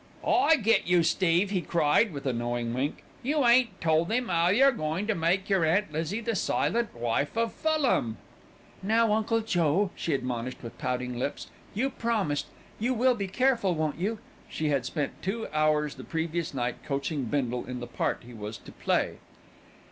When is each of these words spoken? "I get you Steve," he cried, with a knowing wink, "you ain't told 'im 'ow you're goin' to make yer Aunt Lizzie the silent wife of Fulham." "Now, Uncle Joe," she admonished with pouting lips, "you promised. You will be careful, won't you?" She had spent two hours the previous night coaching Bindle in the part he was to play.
"I 0.25 0.55
get 0.55 0.87
you 0.87 1.03
Steve," 1.03 1.51
he 1.51 1.61
cried, 1.61 2.11
with 2.11 2.25
a 2.25 2.33
knowing 2.33 2.73
wink, 2.73 3.03
"you 3.21 3.45
ain't 3.45 3.79
told 3.79 4.11
'im 4.11 4.31
'ow 4.31 4.47
you're 4.47 4.71
goin' 4.71 5.05
to 5.05 5.13
make 5.13 5.47
yer 5.47 5.63
Aunt 5.63 5.91
Lizzie 5.91 6.21
the 6.21 6.33
silent 6.35 6.95
wife 6.95 7.37
of 7.37 7.53
Fulham." 7.53 8.17
"Now, 8.81 9.13
Uncle 9.13 9.41
Joe," 9.41 9.91
she 9.95 10.15
admonished 10.15 10.63
with 10.63 10.75
pouting 10.79 11.19
lips, 11.19 11.51
"you 11.75 11.91
promised. 11.91 12.47
You 12.79 12.95
will 12.95 13.13
be 13.13 13.27
careful, 13.27 13.75
won't 13.75 13.99
you?" 13.99 14.17
She 14.49 14.69
had 14.69 14.87
spent 14.87 15.21
two 15.21 15.47
hours 15.53 15.93
the 15.93 16.03
previous 16.03 16.51
night 16.51 16.83
coaching 16.83 17.25
Bindle 17.25 17.65
in 17.67 17.79
the 17.79 17.85
part 17.85 18.23
he 18.25 18.33
was 18.33 18.57
to 18.57 18.71
play. 18.71 19.17